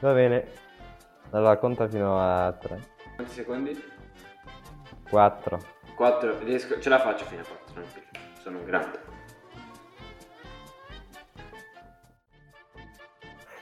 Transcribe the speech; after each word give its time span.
Va 0.00 0.12
bene. 0.12 0.44
Allora 1.30 1.56
conta 1.56 1.88
fino 1.88 2.18
a 2.20 2.52
3. 2.52 2.80
Quanti 3.16 3.32
secondi? 3.32 3.82
4. 5.10 5.58
4. 5.94 6.38
Riesco... 6.38 6.78
Ce 6.78 6.88
la 6.88 7.00
faccio 7.00 7.24
fino 7.24 7.42
a 7.42 7.44
4, 7.44 7.72
tranquillo. 7.72 8.06
Sono 8.40 8.58
un 8.58 8.64
grande. 8.64 9.00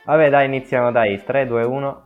Vabbè 0.04 0.28
dai, 0.28 0.46
iniziamo 0.46 0.92
dai. 0.92 1.24
3, 1.24 1.46
2, 1.46 1.64
1. 1.64 2.04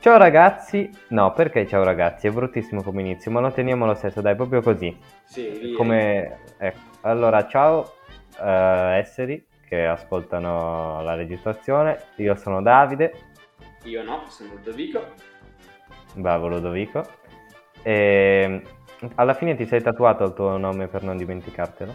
Ciao 0.00 0.18
ragazzi. 0.18 0.90
No, 1.08 1.32
perché 1.32 1.66
ciao 1.66 1.84
ragazzi? 1.84 2.26
È 2.26 2.30
bruttissimo 2.30 2.82
come 2.82 3.00
inizio, 3.00 3.30
ma 3.30 3.40
lo 3.40 3.52
teniamo 3.52 3.86
lo 3.86 3.94
stesso, 3.94 4.20
dai, 4.20 4.36
proprio 4.36 4.60
così. 4.60 4.94
Sì. 5.24 5.72
Come... 5.76 6.40
Ecco. 6.58 6.78
Allora, 7.00 7.46
ciao 7.48 7.94
eh, 8.38 8.98
esseri 8.98 9.50
che 9.72 9.86
ascoltano 9.86 11.00
la 11.02 11.14
registrazione. 11.14 11.98
Io 12.16 12.34
sono 12.34 12.60
Davide. 12.60 13.14
Io 13.84 14.02
no, 14.04 14.24
sono 14.28 14.50
Ludovico. 14.52 15.02
Bravo 16.12 16.48
Ludovico. 16.48 17.02
E 17.80 18.62
alla 19.14 19.32
fine 19.32 19.56
ti 19.56 19.64
sei 19.64 19.80
tatuato 19.80 20.24
il 20.24 20.34
tuo 20.34 20.58
nome 20.58 20.88
per 20.88 21.02
non 21.04 21.16
dimenticartelo? 21.16 21.94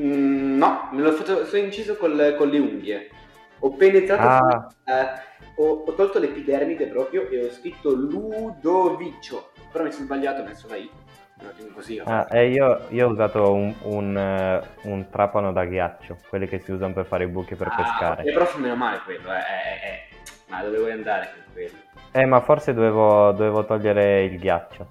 Mm, 0.00 0.56
no, 0.56 0.88
me 0.92 1.02
l'ho 1.02 1.12
fatto, 1.12 1.44
sono 1.44 1.62
inciso 1.62 1.98
col- 1.98 2.34
con 2.38 2.48
le 2.48 2.58
unghie. 2.60 3.10
Ho 3.58 3.72
penetrato, 3.72 4.22
Ah. 4.26 4.66
su- 4.70 4.90
eh, 4.90 5.52
ho, 5.56 5.84
ho 5.86 5.92
tolto 5.92 6.18
l'epidermide 6.18 6.86
proprio 6.86 7.28
e 7.28 7.44
ho 7.44 7.50
scritto 7.50 7.90
Ludovicio. 7.94 9.50
Però 9.70 9.84
mi 9.84 9.92
sono 9.92 10.06
sbagliato, 10.06 10.40
ho 10.40 10.44
messo 10.46 10.66
la 10.66 10.76
I. 10.76 10.90
Così. 11.74 12.00
Ah, 12.04 12.26
e 12.30 12.48
io, 12.48 12.86
io 12.88 13.06
ho 13.06 13.10
usato 13.10 13.52
un, 13.52 13.72
un, 13.82 14.16
eh, 14.16 14.60
un 14.82 15.08
trapano 15.10 15.52
da 15.52 15.64
ghiaccio, 15.64 16.18
quelli 16.28 16.48
che 16.48 16.58
si 16.58 16.72
usano 16.72 16.92
per 16.92 17.06
fare 17.06 17.24
i 17.24 17.28
buchi 17.28 17.54
per 17.54 17.68
Ah, 17.70 17.76
pescare. 17.76 18.22
ok, 18.22 18.32
però 18.32 18.58
meno 18.58 18.74
male 18.76 19.00
quello, 19.04 19.32
eh, 19.32 19.36
eh, 19.36 19.88
eh. 19.88 20.16
Ma 20.48 20.62
dove 20.62 20.78
vuoi 20.78 20.92
andare 20.92 21.30
con 21.32 21.52
quello? 21.52 21.76
Eh, 22.10 22.24
ma 22.24 22.40
forse 22.40 22.74
dovevo, 22.74 23.30
dovevo 23.32 23.64
togliere 23.64 24.24
il 24.24 24.38
ghiaccio. 24.38 24.86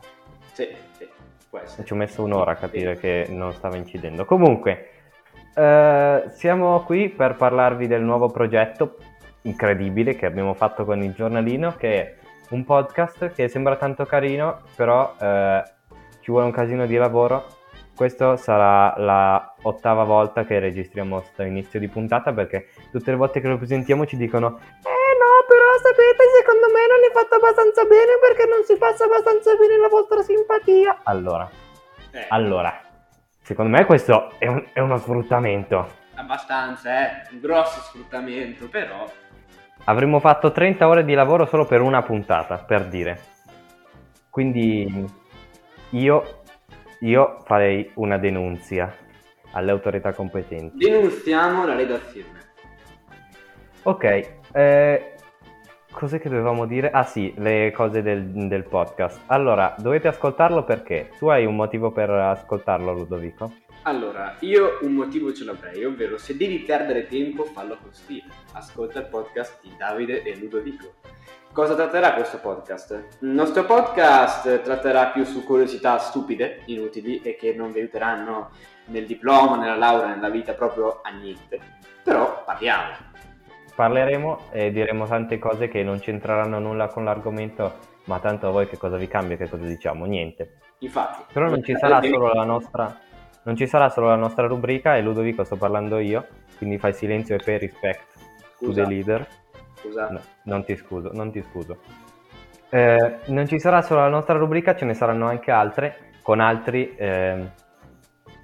Sì, 0.54 0.68
sì, 0.98 1.08
può 1.50 1.60
essere. 1.60 1.86
Ci 1.86 1.94
ho 1.94 1.96
messo 1.96 2.24
un'ora 2.24 2.52
a 2.52 2.56
capire 2.56 2.98
che 2.98 3.26
non 3.30 3.52
stava 3.54 3.76
incidendo. 3.76 4.24
Comunque, 4.24 4.90
eh, 5.56 6.24
siamo 6.30 6.82
qui 6.84 7.10
per 7.10 7.36
parlarvi 7.36 7.88
del 7.88 8.02
nuovo 8.04 8.30
progetto 8.30 8.98
incredibile 9.42 10.16
che 10.16 10.26
abbiamo 10.26 10.54
fatto 10.54 10.86
con 10.86 11.02
il 11.04 11.14
giornalino, 11.14 11.76
che 11.76 12.02
è 12.02 12.16
un 12.50 12.64
podcast 12.64 13.34
che 13.34 13.48
sembra 13.50 13.76
tanto 13.76 14.06
carino, 14.06 14.62
però 14.76 15.16
eh, 15.20 15.64
ci 16.28 16.34
vuole 16.34 16.48
un 16.48 16.52
casino 16.52 16.86
di 16.86 16.98
lavoro. 16.98 17.46
Questa 17.96 18.36
sarà 18.36 18.94
la 18.98 19.56
ottava 19.62 20.04
volta 20.04 20.44
che 20.44 20.60
registriamo 20.60 21.20
questo 21.20 21.44
inizio 21.44 21.80
di 21.80 21.88
puntata 21.88 22.34
perché 22.34 22.68
tutte 22.92 23.12
le 23.12 23.16
volte 23.18 23.40
che 23.40 23.48
lo 23.48 23.56
presentiamo 23.58 24.06
ci 24.06 24.18
dicono 24.18 24.48
Eh 24.60 25.14
no, 25.24 25.32
però 25.48 25.70
sapete, 25.82 26.24
secondo 26.38 26.68
me 26.68 26.82
non 26.86 27.00
è 27.10 27.14
fatto 27.14 27.36
abbastanza 27.36 27.84
bene 27.86 28.20
perché 28.20 28.46
non 28.46 28.62
si 28.66 28.76
passa 28.78 29.06
abbastanza 29.06 29.56
bene 29.56 29.78
la 29.78 29.88
vostra 29.88 30.22
simpatia. 30.22 31.00
Allora, 31.04 31.50
Eh, 32.12 32.26
allora, 32.28 32.78
secondo 33.42 33.78
me 33.78 33.86
questo 33.86 34.34
è, 34.38 34.48
un- 34.48 34.68
è 34.74 34.82
uno 34.82 34.98
sfruttamento. 34.98 35.88
abbastanza, 36.16 36.90
eh. 37.08 37.28
Un 37.32 37.40
grosso 37.40 37.80
sfruttamento, 37.84 38.68
però. 38.68 39.06
Avremmo 39.86 40.20
fatto 40.20 40.52
30 40.52 40.88
ore 40.90 41.06
di 41.06 41.14
lavoro 41.14 41.46
solo 41.46 41.66
per 41.66 41.80
una 41.80 42.02
puntata, 42.02 42.58
per 42.58 42.86
dire. 42.88 43.18
Quindi 44.30 45.26
io, 45.92 46.42
io 47.00 47.40
farei 47.46 47.92
una 47.96 48.18
denunzia 48.18 48.96
alle 49.52 49.72
autorità 49.72 50.14
competenti. 50.14 50.78
Denunziamo 50.78 51.66
la 51.66 51.76
redazione. 51.76 52.36
Ok, 53.84 54.30
eh, 54.54 55.14
cos'è 55.92 56.20
che 56.20 56.30
dovevamo 56.30 56.66
dire? 56.66 56.92
Ah 56.92 57.04
sì, 57.04 57.34
le 57.38 57.72
cose 57.72 58.02
del, 58.02 58.26
del 58.26 58.64
podcast. 58.64 59.22
Allora, 59.28 59.76
dovete 59.78 60.08
ascoltarlo 60.10 60.64
perché? 60.64 61.12
Tu 61.18 61.28
hai 61.28 61.46
un 61.46 61.56
motivo 61.56 61.92
per 61.92 62.10
ascoltarlo, 62.10 62.94
Ludovico? 62.94 63.54
Allora, 63.84 64.36
io 64.42 64.80
un 64.82 64.92
motivo 64.92 65.32
ce 65.32 65.46
l'avrei, 65.46 65.86
ovvero 65.86 66.18
se 66.18 66.36
devi 66.36 66.60
perdere 66.60 67.08
tempo, 67.08 67.46
fallo 67.46 67.78
con 67.82 67.94
stile. 67.94 68.26
Ascolta 68.52 69.00
il 69.00 69.06
podcast 69.06 69.62
di 69.62 69.72
Davide 69.78 70.24
e 70.24 70.36
Ludovico. 70.36 70.96
Cosa 71.58 71.74
tratterà 71.74 72.14
questo 72.14 72.38
podcast? 72.38 73.18
Il 73.22 73.30
nostro 73.30 73.66
podcast 73.66 74.62
tratterà 74.62 75.08
più 75.08 75.24
su 75.24 75.44
curiosità 75.44 75.98
stupide, 75.98 76.62
inutili 76.66 77.20
e 77.24 77.36
che 77.36 77.52
non 77.52 77.72
vi 77.72 77.80
aiuteranno 77.80 78.52
nel 78.86 79.08
diploma, 79.08 79.58
nella 79.58 79.76
laurea, 79.76 80.14
nella 80.14 80.30
vita 80.30 80.54
proprio 80.54 81.00
a 81.02 81.10
niente. 81.10 81.60
Però 82.04 82.44
parliamo. 82.46 82.94
Parleremo 83.74 84.40
e 84.52 84.72
diremo 84.72 85.08
tante 85.08 85.40
cose 85.40 85.68
che 85.68 85.82
non 85.82 85.98
c'entreranno 85.98 86.60
nulla 86.60 86.90
con 86.90 87.04
l'argomento, 87.04 87.74
ma 88.04 88.20
tanto 88.20 88.50
a 88.50 88.52
voi 88.52 88.68
che 88.68 88.78
cosa 88.78 88.98
vi 88.98 89.08
cambia, 89.08 89.36
che 89.36 89.50
cosa 89.50 89.66
diciamo? 89.66 90.06
Niente. 90.06 90.60
Infatti, 90.82 91.24
Però 91.34 91.50
non 91.50 91.64
ci 91.64 91.76
sarà 91.76 92.04
solo 92.04 92.32
la 92.36 92.44
nostra, 92.44 93.00
non 93.46 93.56
ci 93.56 93.66
sarà 93.66 93.90
solo 93.90 94.10
la 94.10 94.16
nostra 94.16 94.46
rubrica 94.46 94.96
e 94.96 95.02
Ludovico 95.02 95.44
sto 95.44 95.56
parlando 95.56 95.98
io, 95.98 96.24
quindi 96.60 96.78
fai 96.78 96.94
silenzio 96.94 97.34
e 97.34 97.40
pay 97.44 97.58
respect 97.58 98.04
to 98.60 98.66
Scusa, 98.66 98.84
the 98.84 98.88
leader. 98.88 99.28
Scusa. 99.78 100.10
No, 100.10 100.22
non 100.44 100.64
ti 100.64 100.76
scuso, 100.76 101.12
non 101.14 101.32
ti 101.32 101.42
scuso. 101.42 101.78
Eh, 102.70 103.18
non 103.28 103.48
ci 103.48 103.60
sarà 103.60 103.82
solo 103.82 104.02
la 104.02 104.10
nostra 104.10 104.38
rubrica, 104.38 104.76
ce 104.76 104.86
ne 104.86 104.94
saranno 104.94 105.28
anche 105.28 105.52
altre 105.52 106.12
con 106.22 106.42
altri 106.42 106.94
ehm, 106.98 107.50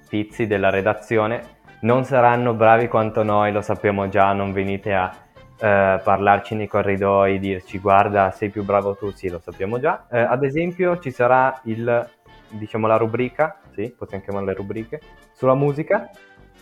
tizi 0.08 0.46
della 0.46 0.70
redazione. 0.70 1.52
Non 1.80 2.04
saranno 2.04 2.54
bravi 2.54 2.88
quanto 2.88 3.22
noi, 3.22 3.52
lo 3.52 3.60
sappiamo 3.60 4.08
già, 4.08 4.32
non 4.32 4.52
venite 4.52 4.94
a 4.94 5.14
eh, 5.60 6.00
parlarci 6.02 6.54
nei 6.54 6.66
corridoi, 6.66 7.38
dirci 7.38 7.78
guarda 7.78 8.30
sei 8.30 8.48
più 8.48 8.64
bravo 8.64 8.96
tu, 8.96 9.10
sì 9.10 9.28
lo 9.28 9.38
sappiamo 9.38 9.78
già. 9.78 10.06
Eh, 10.10 10.18
ad 10.18 10.44
esempio 10.44 10.98
ci 10.98 11.10
sarà 11.10 11.60
il, 11.64 12.08
diciamo 12.48 12.86
la 12.86 12.96
rubrica, 12.96 13.60
sì, 13.74 13.94
possiamo 13.96 14.24
chiamarle 14.24 14.54
rubriche, 14.54 15.00
sulla 15.32 15.54
musica. 15.54 16.08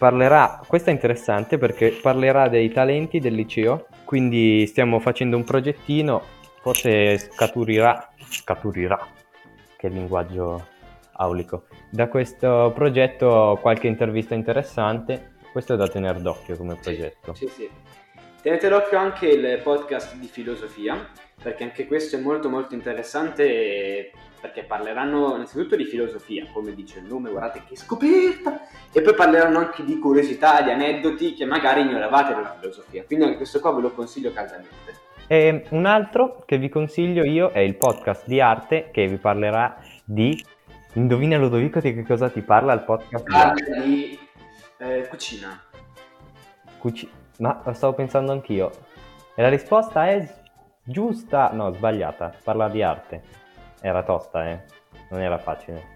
Parlerà, 0.02 0.60
questa 0.66 0.90
è 0.90 0.94
interessante 0.94 1.58
perché 1.58 1.90
parlerà 2.02 2.48
dei 2.48 2.72
talenti 2.72 3.20
del 3.20 3.34
liceo, 3.34 3.86
quindi 4.04 4.66
stiamo 4.66 4.98
facendo 4.98 5.36
un 5.36 5.44
progettino, 5.44 6.20
forse 6.60 7.18
scaturirà, 7.18 8.10
scaturirà, 8.28 8.98
che 9.76 9.86
linguaggio 9.86 10.66
aulico, 11.12 11.66
da 11.88 12.08
questo 12.08 12.72
progetto 12.74 13.56
qualche 13.60 13.86
intervista 13.86 14.34
interessante, 14.34 15.34
questo 15.52 15.74
è 15.74 15.76
da 15.76 15.86
tenere 15.86 16.20
d'occhio 16.20 16.56
come 16.56 16.74
progetto. 16.74 17.32
Sì, 17.34 17.46
sì. 17.46 17.70
Tenete 18.42 18.68
d'occhio 18.68 18.98
anche 18.98 19.28
il 19.28 19.60
podcast 19.62 20.16
di 20.16 20.26
filosofia, 20.26 21.10
perché 21.42 21.64
anche 21.64 21.86
questo 21.86 22.16
è 22.16 22.20
molto 22.20 22.48
molto 22.48 22.74
interessante 22.74 24.12
perché 24.40 24.64
parleranno 24.64 25.34
innanzitutto 25.34 25.76
di 25.76 25.84
filosofia, 25.84 26.46
come 26.52 26.74
dice 26.74 26.98
il 26.98 27.04
nome, 27.04 27.30
guardate 27.30 27.62
che 27.66 27.76
scoperta, 27.76 28.60
e 28.92 29.00
poi 29.00 29.14
parleranno 29.14 29.58
anche 29.58 29.84
di 29.84 29.98
curiosità, 29.98 30.62
di 30.62 30.70
aneddoti 30.70 31.34
che 31.34 31.44
magari 31.44 31.82
ignoravate 31.82 32.34
della 32.34 32.56
filosofia, 32.58 33.04
quindi 33.04 33.26
anche 33.26 33.36
questo 33.36 33.60
qua 33.60 33.72
ve 33.72 33.82
lo 33.82 33.92
consiglio 33.92 34.32
caldamente. 34.32 35.10
E 35.28 35.64
un 35.70 35.86
altro 35.86 36.42
che 36.44 36.58
vi 36.58 36.68
consiglio 36.68 37.24
io 37.24 37.50
è 37.50 37.60
il 37.60 37.76
podcast 37.76 38.26
di 38.26 38.40
arte 38.40 38.90
che 38.90 39.06
vi 39.06 39.16
parlerà 39.16 39.76
di... 40.04 40.44
Indovina 40.94 41.38
Ludovico 41.38 41.80
di 41.80 41.94
che 41.94 42.04
cosa 42.04 42.28
ti 42.28 42.42
parla 42.42 42.74
il 42.74 42.82
podcast 42.82 43.26
di 43.26 43.34
arte? 43.34 43.64
Parla 43.64 43.82
di 43.82 44.18
eh, 44.76 45.06
cucina. 45.08 45.62
Cuci- 46.76 47.10
Ma 47.38 47.62
stavo 47.72 47.94
pensando 47.94 48.32
anch'io. 48.32 48.70
E 49.34 49.40
la 49.40 49.48
risposta 49.48 50.06
è 50.06 50.41
giusta. 50.82 51.50
No, 51.52 51.70
sbagliata. 51.72 52.32
Parla 52.42 52.68
di 52.68 52.82
arte. 52.82 53.22
Era 53.80 54.02
tosta, 54.02 54.48
eh. 54.48 54.60
Non 55.10 55.20
era 55.20 55.38
facile. 55.38 55.90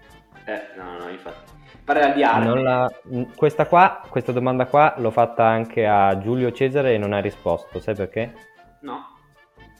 Eh, 0.45 0.61
no, 0.77 0.97
no, 0.99 1.09
infatti. 1.09 1.51
Parla 1.83 2.09
di 2.09 2.23
arte. 2.23 2.59
La- 2.61 2.91
Questa 3.35 3.65
qua, 3.65 4.01
questa 4.09 4.31
domanda 4.31 4.65
qua 4.65 4.93
l'ho 4.97 5.11
fatta 5.11 5.45
anche 5.45 5.85
a 5.87 6.17
Giulio 6.19 6.51
Cesare 6.51 6.93
e 6.93 6.97
non 6.97 7.13
ha 7.13 7.19
risposto. 7.19 7.79
Sai 7.79 7.95
perché? 7.95 8.33
No. 8.81 9.05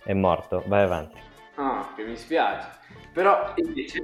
È 0.04 0.14
morto. 0.14 0.64
Vai 0.68 0.84
avanti. 0.84 1.20
Ah, 1.56 1.90
che 1.96 2.04
mi 2.06 2.16
spiace. 2.16 2.68
Però 3.14 3.52
invece 3.56 4.02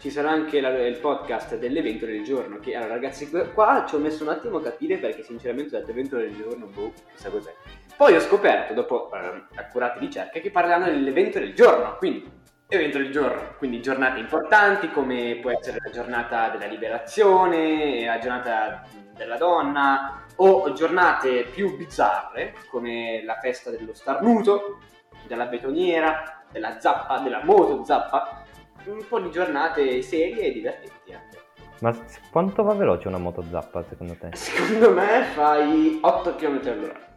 ci 0.00 0.10
sarà 0.10 0.30
anche 0.30 0.60
la- 0.60 0.68
il 0.86 0.98
podcast 0.98 1.56
dell'evento 1.56 2.04
del 2.04 2.24
giorno. 2.24 2.58
Che 2.58 2.74
allora, 2.74 2.94
ragazzi, 2.94 3.30
qua 3.54 3.84
ci 3.88 3.94
ho 3.94 3.98
messo 3.98 4.22
un 4.24 4.30
attimo 4.30 4.58
a 4.58 4.62
capire 4.62 4.98
perché, 4.98 5.22
sinceramente, 5.22 5.74
ho 5.74 5.78
detto 5.78 5.90
evento 5.92 6.16
del 6.16 6.34
giorno, 6.36 6.66
boh, 6.66 6.92
chissà 7.14 7.30
cos'è. 7.30 7.52
Poi 7.96 8.14
ho 8.14 8.20
scoperto, 8.20 8.74
dopo 8.74 9.10
ehm, 9.10 9.48
accurate 9.54 9.98
ricerche, 10.00 10.40
che 10.40 10.50
parleranno 10.50 10.84
dell'evento 10.84 11.38
del 11.38 11.54
giorno. 11.54 11.96
Quindi, 11.96 12.30
evento 12.68 12.98
del 12.98 13.10
giorno, 13.10 13.54
quindi 13.56 13.80
giornate 13.80 14.18
importanti 14.18 14.90
come 14.90 15.38
può 15.40 15.50
essere 15.50 15.78
la 15.82 15.90
giornata 15.90 16.50
della 16.50 16.66
liberazione, 16.66 18.04
la 18.04 18.18
giornata 18.18 18.82
della 19.16 19.38
donna, 19.38 20.24
o 20.36 20.72
giornate 20.74 21.44
più 21.44 21.74
bizzarre 21.74 22.54
come 22.68 23.22
la 23.24 23.38
festa 23.40 23.70
dello 23.70 23.94
starnuto, 23.94 24.80
della 25.26 25.46
betoniera, 25.46 26.42
della 26.50 26.78
zappa, 26.78 27.20
della 27.20 27.42
moto 27.44 27.82
zappa, 27.82 28.42
un 28.84 29.06
po' 29.08 29.20
di 29.20 29.30
giornate 29.30 30.02
serie 30.02 30.44
e 30.44 30.52
divertenti 30.52 31.14
anche. 31.14 31.44
Ma 31.80 31.96
quanto 32.30 32.62
va 32.62 32.74
veloce 32.74 33.08
una 33.08 33.18
moto 33.18 33.42
zappa 33.50 33.82
secondo 33.88 34.14
te? 34.18 34.36
Secondo 34.36 34.92
me 34.92 35.22
fai 35.32 35.98
8 36.02 36.34
km 36.34 36.60
all'ora. 36.66 37.15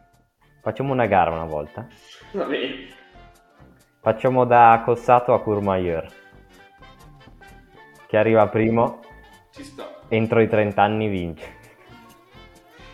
Facciamo 0.60 0.92
una 0.92 1.06
gara 1.06 1.30
una 1.30 1.44
volta. 1.44 1.86
Va 2.32 2.44
bene. 2.44 2.88
Facciamo 4.00 4.44
da 4.44 4.82
Cossato 4.84 5.32
a 5.34 5.42
Courmayeur. 5.42 6.06
Chi 8.06 8.16
arriva 8.16 8.46
primo, 8.48 9.00
Ci 9.50 9.62
sto. 9.62 9.84
entro 10.08 10.40
i 10.40 10.48
30 10.48 10.82
anni 10.82 11.08
vince. 11.08 11.58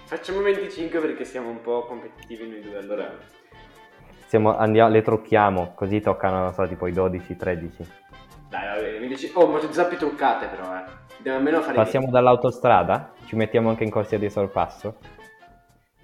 Facciamo 0.04 0.40
25 0.42 1.00
perché 1.00 1.24
siamo 1.24 1.48
un 1.48 1.60
po' 1.60 1.84
competitivi 1.86 2.48
noi 2.48 2.60
due 2.60 2.78
allora. 2.78 3.10
Siamo- 4.26 4.56
andiamo- 4.56 4.90
le 4.90 5.02
trucchiamo, 5.02 5.72
così 5.74 6.00
toccano, 6.00 6.38
non 6.40 6.52
so, 6.52 6.66
tipo 6.66 6.86
i 6.86 6.92
12, 6.92 7.36
13. 7.36 7.88
Dai, 8.48 8.66
va 8.66 8.80
bene, 8.80 8.98
mi 9.00 9.08
dici... 9.08 9.30
Oh, 9.34 9.46
molte 9.48 9.72
zappe 9.72 9.96
truccate 9.96 10.46
però, 10.46 10.76
eh. 10.76 10.84
Dobbiamo 11.16 11.38
almeno 11.38 11.60
fare... 11.60 11.74
Passiamo 11.74 12.10
dall'autostrada? 12.10 13.12
Ci 13.24 13.34
mettiamo 13.36 13.68
anche 13.70 13.84
in 13.84 13.90
corsia 13.90 14.18
di 14.18 14.28
sorpasso? 14.30 14.98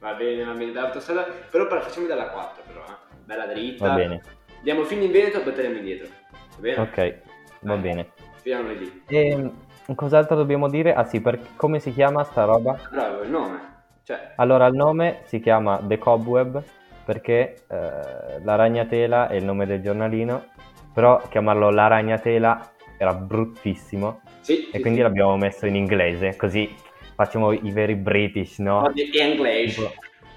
Va 0.02 0.14
bene, 0.14 0.42
va 0.42 0.52
bene, 0.52 0.72
dall'autostrada. 0.72 1.28
Però 1.48 1.68
facciamo 1.80 2.08
dalla 2.08 2.26
4 2.30 2.62
però, 2.66 2.80
eh. 2.80 3.14
Bella 3.24 3.46
dritta. 3.46 3.86
Va 3.86 3.94
bene. 3.94 4.20
Andiamo 4.56 4.82
fino 4.82 5.04
in 5.04 5.12
Veneto 5.12 5.38
e 5.38 5.42
poi 5.42 5.52
torniamo 5.52 5.76
indietro. 5.76 6.08
Va 6.32 6.58
bene? 6.58 6.80
Ok, 6.80 7.18
va 7.60 7.76
bene. 7.76 8.10
Finiamo 8.40 8.72
lì. 8.72 9.02
E 9.06 9.50
cos'altro 9.94 10.34
dobbiamo 10.34 10.68
dire? 10.68 10.92
Ah 10.92 11.04
sì, 11.04 11.20
per 11.20 11.38
come 11.54 11.78
si 11.78 11.92
chiama 11.92 12.24
sta 12.24 12.42
roba? 12.42 12.76
Bravo, 12.90 13.22
il 13.22 13.30
nome. 13.30 13.60
Cioè, 14.02 14.32
Allora, 14.36 14.66
il 14.66 14.74
nome 14.74 15.20
si 15.26 15.38
chiama 15.38 15.78
The 15.80 15.98
Cobweb 15.98 16.60
perché 17.04 17.62
eh, 17.68 18.40
la 18.42 18.56
ragnatela 18.56 19.28
è 19.28 19.36
il 19.36 19.44
nome 19.44 19.66
del 19.66 19.82
giornalino, 19.82 20.46
però 20.92 21.22
chiamarlo 21.28 21.70
la 21.70 21.86
ragnatela 21.86 22.72
era 22.96 23.14
bruttissimo 23.14 24.22
sì. 24.40 24.68
e 24.70 24.80
quindi 24.80 25.00
l'abbiamo 25.00 25.36
messo 25.36 25.66
in 25.66 25.76
inglese, 25.76 26.34
così 26.36 26.74
facciamo 27.14 27.52
i 27.52 27.70
veri 27.70 27.94
British, 27.94 28.58
no? 28.58 28.90
Di 28.92 29.10
English. 29.18 29.74
Tipo- 29.76 29.92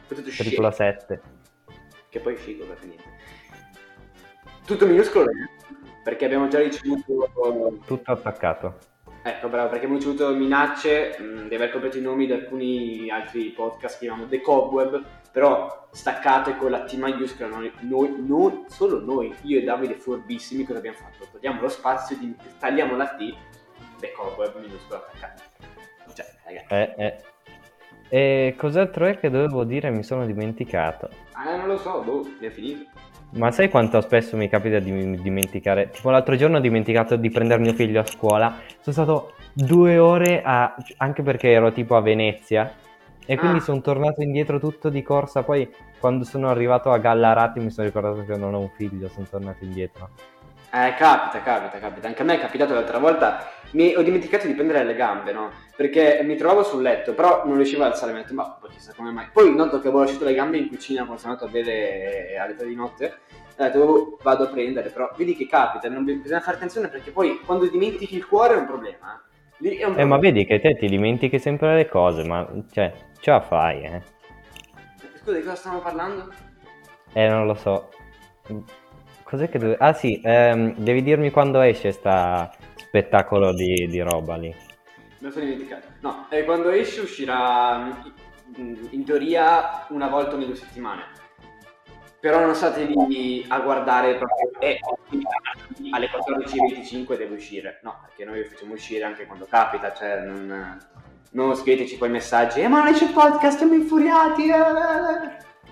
Tutto 0.07 0.21
Triplo 0.21 0.69
shit. 0.71 0.75
7. 0.75 1.21
Che 2.09 2.19
poi 2.19 2.33
è 2.33 2.37
figo 2.37 2.65
per 2.65 2.77
finire. 2.77 3.03
Tutto 4.65 4.85
minuscolo, 4.85 5.25
eh? 5.25 5.49
Perché 6.03 6.25
abbiamo 6.25 6.47
già 6.47 6.59
ricevuto... 6.59 7.79
Tutto 7.85 8.11
attaccato. 8.11 8.77
Ecco, 9.23 9.47
bravo, 9.47 9.69
perché 9.69 9.85
abbiamo 9.85 9.95
ricevuto 9.95 10.35
minacce 10.35 11.17
mh, 11.19 11.47
di 11.47 11.55
aver 11.55 11.71
copiato 11.71 11.97
i 11.97 12.01
nomi 12.01 12.27
di 12.27 12.33
alcuni 12.33 13.09
altri 13.09 13.45
podcast 13.49 13.97
che 13.97 14.05
chiamiamo 14.05 14.29
The 14.29 14.39
Cobweb, 14.41 15.03
però 15.31 15.87
staccate 15.91 16.55
con 16.57 16.69
la 16.69 16.83
T 16.83 16.93
maiuscola, 16.93 17.49
noi, 17.55 17.71
noi, 17.81 18.13
non 18.19 18.65
solo 18.67 18.99
noi, 18.99 19.33
io 19.41 19.57
e 19.59 19.63
Davide 19.63 19.95
furbissimi, 19.95 20.63
cosa 20.63 20.77
abbiamo 20.77 20.97
fatto? 20.97 21.27
Togliamo 21.31 21.59
lo 21.59 21.69
spazio, 21.69 22.15
di- 22.17 22.35
tagliamo 22.59 22.95
la 22.95 23.07
T, 23.15 23.33
The 23.99 24.11
Cobweb 24.11 24.59
minuscola 24.59 24.99
attaccata. 24.99 25.41
Cioè, 26.15 26.25
ragazzi, 26.45 26.73
Eh, 26.73 26.93
eh. 26.97 27.15
E 28.07 28.55
cos'altro 28.57 29.05
è 29.05 29.17
che 29.19 29.29
dovevo 29.29 29.63
dire? 29.63 29.89
Mi 29.89 30.03
sono 30.03 30.25
dimenticato. 30.25 31.09
ah, 31.33 31.57
non 31.57 31.67
lo 31.67 31.77
so, 31.77 32.01
boh, 32.01 32.23
è 32.39 32.49
finito. 32.49 32.85
Ma 33.31 33.51
sai 33.51 33.69
quanto 33.69 33.99
spesso 34.01 34.37
mi 34.37 34.47
capita 34.47 34.79
di 34.79 35.19
dimenticare? 35.21 35.89
Tipo 35.89 36.09
l'altro 36.11 36.35
giorno 36.35 36.57
ho 36.57 36.61
dimenticato 36.61 37.15
di 37.17 37.29
prendere 37.29 37.59
mio 37.61 37.73
figlio 37.73 37.99
a 37.99 38.05
scuola. 38.05 38.59
Sono 38.79 38.95
stato 38.95 39.33
due 39.51 39.97
ore 39.97 40.41
a... 40.43 40.73
anche 40.97 41.21
perché 41.23 41.49
ero 41.51 41.71
tipo 41.73 41.95
a 41.97 42.01
Venezia. 42.01 42.71
E 43.25 43.35
quindi 43.37 43.57
Ah. 43.57 43.61
sono 43.61 43.81
tornato 43.81 44.21
indietro 44.21 44.59
tutto 44.59 44.89
di 44.89 45.01
corsa. 45.01 45.41
Poi 45.43 45.67
quando 45.99 46.23
sono 46.23 46.47
arrivato 46.49 46.91
a 46.91 46.99
Gallarati 46.99 47.59
mi 47.59 47.71
sono 47.71 47.87
ricordato 47.87 48.23
che 48.23 48.37
non 48.37 48.53
ho 48.53 48.59
un 48.59 48.69
figlio, 48.69 49.09
sono 49.09 49.25
tornato 49.29 49.63
indietro. 49.65 50.09
Eh, 50.75 50.93
capita, 50.97 51.41
capita, 51.41 51.79
capita. 51.79 52.07
Anche 52.09 52.21
a 52.21 52.25
me 52.25 52.35
è 52.35 52.39
capitato 52.39 52.73
l'altra 52.73 52.97
volta. 52.97 53.49
Mi 53.71 53.95
ho 53.95 54.01
dimenticato 54.01 54.45
di 54.45 54.53
prendere 54.53 54.83
le 54.83 54.93
gambe, 54.95 55.31
no? 55.31 55.49
Perché 55.73 56.19
mi 56.23 56.35
trovavo 56.35 56.63
sul 56.63 56.81
letto, 56.81 57.13
però 57.13 57.43
non 57.45 57.55
riuscivo 57.55 57.83
a 57.83 57.87
alzare. 57.87 58.11
Mi 58.11 58.19
ho 58.19 58.21
detto, 58.23 58.33
ma 58.33 58.57
poi 58.59 58.71
chissà 58.71 58.91
come 58.93 59.11
mai. 59.11 59.27
Poi 59.31 59.55
noto 59.55 59.79
che 59.79 59.87
avevo 59.87 60.03
lasciato 60.03 60.25
le 60.25 60.33
gambe 60.33 60.57
in 60.57 60.67
cucina 60.67 61.03
quando 61.05 61.21
sono 61.21 61.31
andato 61.33 61.49
a 61.49 61.51
bere 61.53 62.37
alle 62.37 62.55
tre 62.55 62.67
di 62.67 62.75
notte. 62.75 63.19
Ho 63.57 63.63
detto, 63.63 63.79
"Oh, 63.79 64.17
vado 64.21 64.43
a 64.43 64.47
prendere, 64.47 64.89
però 64.89 65.09
vedi 65.15 65.33
che 65.33 65.47
capita, 65.47 65.87
non 65.87 66.03
bi- 66.03 66.15
bisogna 66.15 66.41
fare 66.41 66.57
attenzione 66.57 66.89
perché 66.89 67.11
poi 67.11 67.39
quando 67.45 67.67
dimentichi 67.69 68.17
il 68.17 68.27
cuore 68.27 68.55
è 68.55 68.57
un 68.57 68.65
problema. 68.65 69.23
eh. 69.61 69.69
È 69.69 69.69
un 69.69 69.71
Eh, 69.71 69.85
ma 69.85 69.91
problema. 69.93 70.17
vedi 70.17 70.45
che 70.45 70.59
te 70.59 70.75
ti 70.75 70.87
dimentichi 70.89 71.39
sempre 71.39 71.73
le 71.73 71.87
cose, 71.87 72.25
ma 72.25 72.45
cioè, 72.73 72.91
ce 73.21 73.31
la 73.31 73.39
fai, 73.39 73.83
eh? 73.83 74.01
Scusa, 75.21 75.37
di 75.37 75.43
cosa 75.43 75.55
stiamo 75.55 75.79
parlando? 75.79 76.33
Eh, 77.13 77.29
non 77.29 77.45
lo 77.45 77.53
so. 77.53 77.89
Cos'è 79.25 79.49
che 79.49 79.57
deve... 79.57 79.75
Ah 79.79 79.93
sì, 79.93 80.21
ehm, 80.23 80.75
devi 80.77 81.01
dirmi 81.01 81.31
quando 81.31 81.59
esce 81.61 81.91
sta 81.91 82.51
spettacolo 82.75 83.53
di, 83.53 83.87
di 83.87 83.99
roba 83.99 84.35
lì. 84.35 84.49
Me 84.49 85.27
lo 85.27 85.31
sono 85.31 85.45
dimenticato. 85.45 85.87
No, 86.01 86.27
eh, 86.29 86.43
quando 86.43 86.69
esce 86.69 87.01
uscirà 87.01 87.77
mm, 88.59 88.85
in 88.91 89.03
teoria 89.03 89.87
una 89.89 90.09
volta 90.09 90.35
ogni 90.35 90.45
due 90.45 90.55
settimane. 90.55 91.01
Però 92.19 92.39
non 92.39 92.53
state 92.53 92.83
lì 92.85 93.43
a 93.47 93.59
guardare 93.61 94.15
proprio 94.15 94.51
e 94.59 94.79
alle 95.91 96.07
14.25 96.07 97.17
deve 97.17 97.33
uscire. 97.33 97.79
No, 97.81 97.97
perché 98.05 98.25
noi 98.25 98.43
lo 98.43 98.49
facciamo 98.49 98.73
uscire 98.73 99.05
anche 99.05 99.25
quando 99.25 99.47
capita, 99.49 99.91
cioè 99.91 100.19
non, 100.21 100.77
non 101.31 101.55
scriveteci 101.55 101.97
poi 101.97 102.09
messaggi, 102.09 102.61
eh 102.61 102.67
ma 102.67 102.77
non 102.83 102.93
esce 102.93 103.05
il 103.05 103.11
podcast, 103.11 103.57
siamo 103.57 103.73
infuriati. 103.73 104.49
eh." 104.49 104.53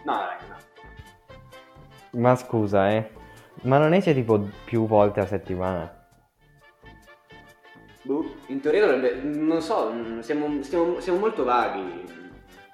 No, 0.05 0.15
raga, 0.15 0.45
no. 0.49 2.19
Ma 2.19 2.35
scusa, 2.35 2.91
eh. 2.91 3.12
Ma 3.63 3.77
non 3.77 3.93
esce 3.93 4.13
tipo 4.13 4.47
più 4.65 4.85
volte 4.87 5.19
a 5.21 5.25
settimana? 5.25 5.91
Boh, 8.03 8.25
in 8.47 8.59
teoria 8.59 8.85
dovrebbe, 8.85 9.21
non 9.23 9.61
so, 9.61 9.89
siamo, 10.21 10.61
stiamo- 10.61 10.99
siamo 10.99 11.19
molto 11.19 11.45
vaghi, 11.45 12.03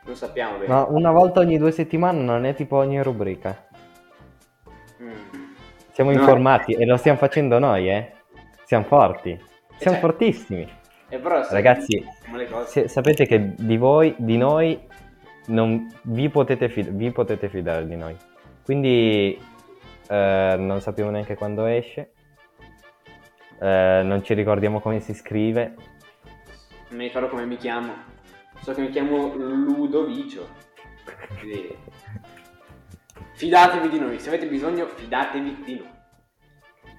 non 0.05 0.15
sappiamo 0.15 0.57
bene. 0.57 0.67
Ma 0.73 0.85
una 0.89 1.11
volta 1.11 1.39
ogni 1.41 1.59
due 1.59 1.71
settimane 1.71 2.19
non 2.21 2.45
è 2.45 2.55
tipo 2.55 2.77
ogni 2.77 3.01
rubrica. 3.03 3.67
Mm. 5.01 5.11
Siamo 5.91 6.11
No. 6.11 6.17
informati 6.19 6.73
e 6.73 6.85
lo 6.85 6.97
stiamo 6.97 7.19
facendo 7.19 7.59
noi, 7.59 7.89
eh. 7.89 8.13
Siamo 8.65 8.85
forti. 8.85 9.39
Siamo 9.77 9.97
cioè- 9.97 9.99
fortissimi. 9.99 10.67
E 11.11 11.19
Ragazzi. 11.23 12.03
Se- 12.65 12.87
sapete 12.87 13.25
che 13.25 13.53
di 13.55 13.77
voi, 13.77 14.13
di 14.17 14.37
noi, 14.37 14.79
non 15.47 15.91
vi 16.03 16.29
potete, 16.29 16.69
fid- 16.69 16.89
vi 16.91 17.11
potete 17.11 17.49
fidare 17.49 17.85
di 17.87 17.95
noi. 17.95 18.15
Quindi 18.63 19.39
eh, 20.09 20.55
non 20.57 20.81
sappiamo 20.81 21.11
neanche 21.11 21.35
quando 21.35 21.65
esce. 21.65 22.13
Eh, 23.59 24.01
non 24.03 24.23
ci 24.23 24.33
ricordiamo 24.33 24.79
come 24.79 24.99
si 24.99 25.13
scrive. 25.13 25.75
Non 26.89 26.97
mi 26.97 27.03
ricordo 27.05 27.27
come 27.27 27.45
mi 27.45 27.57
chiamo. 27.57 27.93
So 28.61 28.73
che 28.73 28.81
mi 28.81 28.89
chiamo 28.89 29.33
Ludovicio. 29.35 30.47
Quindi, 31.39 31.77
Fidatevi 33.33 33.89
di 33.89 33.99
noi, 33.99 34.19
se 34.19 34.29
avete 34.29 34.47
bisogno 34.47 34.85
fidatevi 34.87 35.63
di 35.63 35.75
noi. 35.75 35.89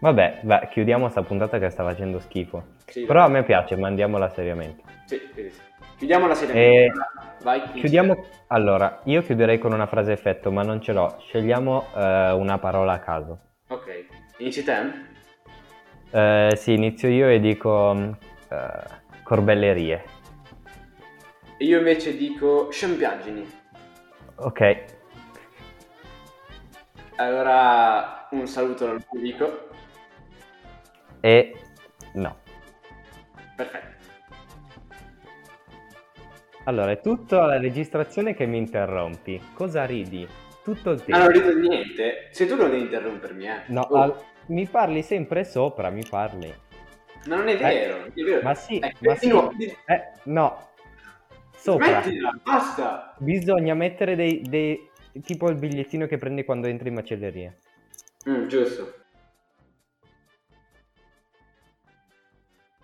Vabbè, 0.00 0.40
va, 0.44 0.60
chiudiamo 0.60 1.10
sta 1.10 1.22
puntata 1.22 1.58
che 1.58 1.68
sta 1.68 1.84
facendo 1.84 2.18
schifo. 2.20 2.64
Sì, 2.86 3.04
Però 3.04 3.24
a 3.24 3.28
me 3.28 3.42
piace, 3.44 3.76
mandiamola 3.76 4.30
seriamente. 4.30 4.82
Sì, 5.04 5.20
sì, 5.34 5.50
sì. 5.50 5.60
Chiudiamo 5.98 6.26
la 6.26 6.34
serie. 6.34 6.54
E- 6.86 6.92
Vai. 7.42 7.72
Chiudiamo. 7.72 8.24
Allora, 8.48 9.00
io 9.04 9.22
chiuderei 9.22 9.58
con 9.58 9.72
una 9.72 9.86
frase 9.86 10.12
effetto, 10.12 10.50
ma 10.52 10.62
non 10.62 10.80
ce 10.80 10.92
l'ho. 10.92 11.16
Scegliamo 11.26 11.86
eh, 11.94 12.30
una 12.32 12.58
parola 12.58 12.94
a 12.94 12.98
caso. 12.98 13.38
Ok. 13.68 14.06
Inizi 14.38 14.64
te? 14.64 15.08
Eh, 16.10 16.56
sì, 16.56 16.74
inizio 16.74 17.08
io 17.08 17.28
e 17.28 17.40
dico 17.40 17.94
mm, 17.94 18.12
eh, 18.48 18.68
corbellerie. 19.22 20.04
E 21.56 21.64
io 21.64 21.78
invece 21.78 22.16
dico 22.16 22.70
scempiaggini. 22.70 23.58
Ok, 24.36 24.98
Allora 27.20 28.26
un 28.30 28.46
saluto 28.46 28.88
al 28.88 29.04
pubblico. 29.04 29.68
e 31.20 31.54
no. 32.14 32.34
Perfetto. 33.54 33.99
Allora, 36.64 36.90
è 36.90 37.00
tutto 37.00 37.40
alla 37.40 37.58
registrazione 37.58 38.34
che 38.34 38.46
mi 38.46 38.58
interrompi. 38.58 39.40
Cosa 39.54 39.84
ridi? 39.84 40.26
Tutto 40.62 40.90
il 40.90 41.02
Ah, 41.08 41.18
non 41.18 41.32
tempo. 41.32 41.48
rido 41.48 41.58
niente. 41.58 42.28
Se 42.30 42.46
tu 42.46 42.54
non 42.56 42.70
devi 42.70 42.82
interrompermi, 42.82 43.46
eh. 43.46 43.60
No, 43.68 43.80
Oh, 43.82 43.96
al- 43.96 44.22
mi 44.46 44.66
parli 44.66 45.02
sempre 45.02 45.44
sopra, 45.44 45.90
mi 45.90 46.04
parli. 46.08 46.52
Ma 47.26 47.36
non 47.36 47.48
è 47.48 47.56
vero, 47.56 47.98
non 47.98 48.12
è 48.14 48.22
vero. 48.22 48.42
Ma 48.42 48.54
sì, 48.54 48.78
Eh, 48.78 48.94
ma 49.00 49.14
sì. 49.16 49.30
di- 49.56 49.74
Eh, 49.86 50.02
no. 50.24 50.68
Sopra. 51.56 52.02
Smettila, 52.02 52.30
basta. 52.42 53.14
Bisogna 53.18 53.74
mettere 53.74 54.14
dei, 54.14 54.42
dei... 54.42 54.88
tipo 55.22 55.48
il 55.50 55.56
bigliettino 55.56 56.06
che 56.06 56.16
prendi 56.18 56.44
quando 56.44 56.66
entri 56.68 56.88
in 56.88 56.94
macelleria. 56.94 57.54
Mm, 58.28 58.46
giusto. 58.48 58.94